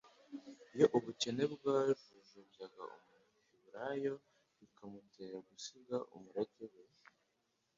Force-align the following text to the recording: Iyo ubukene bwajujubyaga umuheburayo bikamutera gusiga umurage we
Iyo 0.73 0.85
ubukene 0.97 1.43
bwajujubyaga 1.53 2.83
umuheburayo 2.97 4.13
bikamutera 4.59 5.35
gusiga 5.47 5.97
umurage 6.17 6.65
we 6.73 6.83